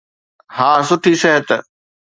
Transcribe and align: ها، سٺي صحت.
ها، 0.55 0.69
سٺي 0.89 1.13
صحت. 1.21 1.47